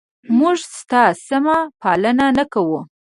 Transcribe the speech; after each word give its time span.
موږ 0.37 0.57
ستا 0.79 1.03
سمه 1.27 1.57
پالنه 1.81 2.27
نه 2.37 2.45
کوو؟ 2.53 2.79